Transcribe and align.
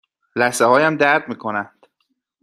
لثه 0.39 0.65
هایم 0.65 0.95
درد 0.97 1.29
می 1.29 1.35
کنند. 1.37 1.85